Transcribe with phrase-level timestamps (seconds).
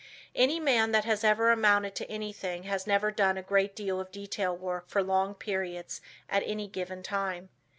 [0.33, 4.11] Any man that has ever amounted to anything has never done a great deal of
[4.11, 7.49] detail work for long periods at any given time.